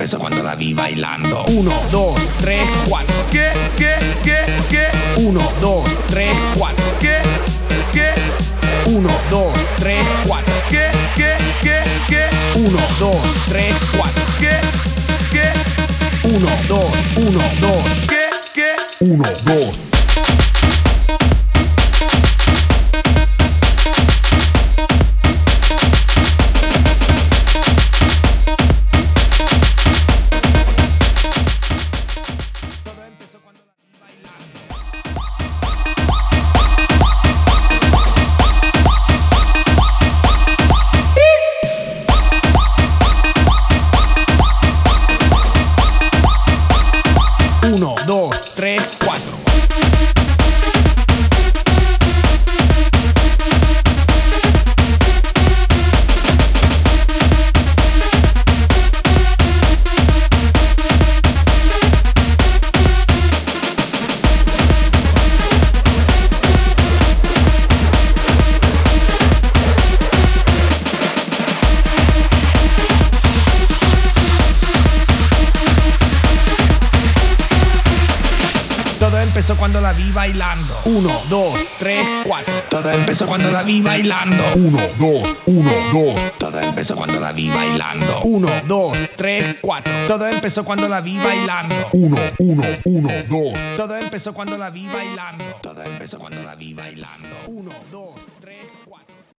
empezó 0.00 0.18
cuando 0.18 0.42
la 0.42 0.56
vi 0.56 0.72
bailando. 0.72 1.44
1, 1.48 1.70
2, 1.92 2.20
3, 2.38 2.62
4. 2.88 3.14
¿Qué, 3.30 3.52
qué, 3.76 3.94
qué, 4.24 4.46
qué? 4.70 4.86
1, 5.20 5.40
2, 5.60 5.90
3, 6.08 6.34
4. 6.56 6.84
¿Qué, 6.98 7.16
qué? 7.92 8.08
1, 8.86 9.10
2, 9.30 9.52
3, 9.78 9.98
4. 10.26 10.54
¿Qué, 10.70 10.90
qué, 11.16 11.36
qué, 11.62 11.82
qué? 12.08 12.24
1, 12.58 12.78
2, 12.98 13.16
3, 13.50 13.74
4. 13.98 14.22
¿Qué, 14.40 14.56
qué? 15.30 15.52
1, 16.28 16.38
2, 16.68 16.84
1, 17.16 17.40
2. 17.60 17.72
¿Qué, 18.08 18.30
qué? 18.54 18.76
1, 19.00 19.24
2, 19.44 19.89
empezó 79.40 79.56
cuando 79.56 79.80
la 79.80 79.94
vi 79.94 80.12
bailando. 80.12 80.82
Uno, 80.84 81.22
dos, 81.30 81.58
tres, 81.78 82.06
cuatro. 82.26 82.52
Todo 82.68 82.90
empezó 82.90 83.26
cuando 83.26 83.50
la 83.50 83.62
vi 83.62 83.80
bailando. 83.80 84.44
Uno, 84.54 84.78
dos, 84.98 85.34
uno, 85.46 85.70
dos. 85.94 86.32
Todo 86.36 86.60
empezó 86.60 86.94
cuando 86.94 87.18
la 87.18 87.32
vi 87.32 87.48
bailando. 87.48 88.20
Uno, 88.24 88.50
dos, 88.68 88.98
tres, 89.16 89.56
cuatro. 89.62 89.90
Todo 90.06 90.28
empezó 90.28 90.62
cuando 90.62 90.90
la 90.90 91.00
vi 91.00 91.16
bailando. 91.16 91.74
Uno, 91.92 92.18
uno, 92.38 92.62
uno, 92.84 93.08
dos. 93.30 93.58
Todo 93.78 93.96
empezó 93.96 94.34
cuando 94.34 94.58
la 94.58 94.68
vi 94.68 94.86
bailando. 94.88 95.44
Todo 95.62 95.82
empezó 95.84 96.18
cuando 96.18 96.42
la 96.42 96.54
vi 96.54 96.74
bailando. 96.74 97.28
Uno, 97.46 97.72
dos. 97.90 98.10